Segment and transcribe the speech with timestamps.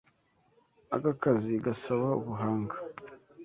[0.95, 2.75] Aka kazi gasaba ubuhanga.